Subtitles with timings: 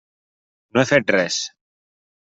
[0.77, 1.41] No he fet res.